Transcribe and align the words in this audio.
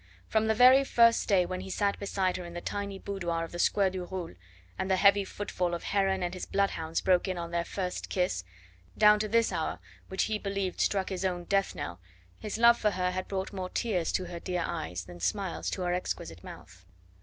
From 0.27 0.47
the 0.47 0.55
very 0.55 0.83
first 0.83 1.29
day 1.29 1.45
when 1.45 1.61
he 1.61 1.69
sat 1.69 1.99
beside 1.99 2.37
her 2.37 2.43
in 2.43 2.55
the 2.55 2.59
tiny 2.59 2.97
boudoir 2.97 3.43
of 3.43 3.51
the 3.51 3.59
Square 3.59 3.91
du 3.91 4.03
Roule, 4.05 4.33
and 4.75 4.89
the 4.89 4.95
heavy 4.95 5.23
foot 5.23 5.51
fall 5.51 5.75
of 5.75 5.83
Heron 5.83 6.23
and 6.23 6.33
his 6.33 6.47
bloodhounds 6.47 7.01
broke 7.01 7.27
in 7.27 7.37
on 7.37 7.51
their 7.51 7.63
first 7.63 8.09
kiss, 8.09 8.43
down 8.97 9.19
to 9.19 9.27
this 9.27 9.51
hour 9.51 9.77
which 10.07 10.23
he 10.23 10.39
believed 10.39 10.81
struck 10.81 11.09
his 11.09 11.23
own 11.23 11.43
death 11.43 11.75
knell, 11.75 11.99
his 12.39 12.57
love 12.57 12.79
for 12.79 12.89
her 12.89 13.11
had 13.11 13.27
brought 13.27 13.53
more 13.53 13.69
tears 13.69 14.11
to 14.13 14.25
her 14.25 14.39
dear 14.39 14.63
eyes 14.65 15.03
than 15.05 15.19
smiles 15.19 15.69
to 15.69 15.83
her 15.83 15.93
exquisite 15.93 16.43
mouth. 16.43 16.83